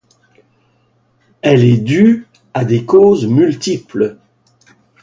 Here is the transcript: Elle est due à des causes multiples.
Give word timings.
Elle 1.43 1.63
est 1.63 1.77
due 1.77 2.25
à 2.55 2.65
des 2.65 2.85
causes 2.87 3.27
multiples. 3.27 4.17